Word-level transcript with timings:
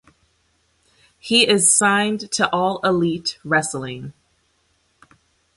He 1.19 1.47
is 1.47 1.71
signed 1.71 2.31
to 2.31 2.49
All 2.51 2.79
Elite 2.83 3.37
Wrestling. 3.43 4.13